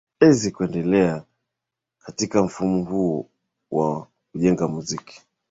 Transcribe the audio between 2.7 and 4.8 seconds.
huu wa kujenga